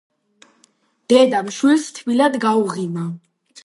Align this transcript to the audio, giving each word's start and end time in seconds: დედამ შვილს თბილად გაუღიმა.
დედამ 1.13 1.53
შვილს 1.59 1.87
თბილად 2.01 2.43
გაუღიმა. 2.49 3.11